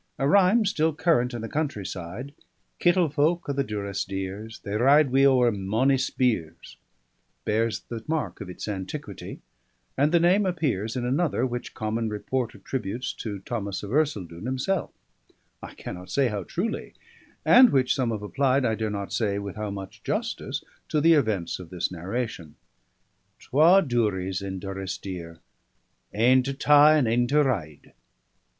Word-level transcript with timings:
A 0.17 0.27
rhyme 0.27 0.65
still 0.65 0.95
current 0.95 1.31
in 1.31 1.43
the 1.43 1.47
countryside 1.47 2.33
"Kittle 2.79 3.07
folk 3.09 3.47
are 3.47 3.53
the 3.53 3.63
Durrisdeers, 3.63 4.59
They 4.63 4.73
ride 4.73 5.11
wi' 5.11 5.25
ower 5.25 5.51
mony 5.51 5.99
spears" 5.99 6.77
bears 7.45 7.81
the 7.81 8.03
mark 8.07 8.41
of 8.41 8.49
its 8.49 8.67
antiquity; 8.67 9.41
and 9.95 10.11
the 10.11 10.19
name 10.19 10.43
appears 10.47 10.95
in 10.95 11.05
another, 11.05 11.45
which 11.45 11.75
common 11.75 12.09
report 12.09 12.55
attributes 12.55 13.13
to 13.13 13.41
Thomas 13.41 13.83
of 13.83 13.91
Ercildoune 13.91 14.47
himself 14.47 14.89
I 15.61 15.75
cannot 15.75 16.09
say 16.09 16.29
how 16.29 16.45
truly, 16.45 16.95
and 17.45 17.69
which 17.69 17.93
some 17.93 18.09
have 18.09 18.23
applied 18.23 18.65
I 18.65 18.73
dare 18.73 18.89
not 18.89 19.13
say 19.13 19.37
with 19.37 19.55
how 19.55 19.69
much 19.69 20.01
justice 20.01 20.63
to 20.89 20.99
the 20.99 21.13
events 21.13 21.59
of 21.59 21.69
this 21.69 21.91
narration: 21.91 22.55
"Twa 23.39 23.81
Duries 23.85 24.41
in 24.41 24.57
Durrisdeer, 24.59 25.41
Ane 26.11 26.41
to 26.41 26.55
tie 26.55 26.97
and 26.97 27.07
ane 27.07 27.27
to 27.27 27.43
ride. 27.43 27.93